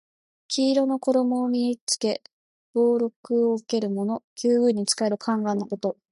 [0.47, 2.23] 黄色の衣を身に着け
[2.73, 4.23] 俸禄を受けるもの。
[4.43, 5.95] 宮中に仕える宦官のこと。